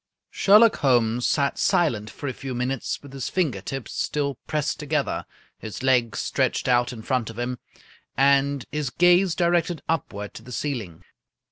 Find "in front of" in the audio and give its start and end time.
6.91-7.37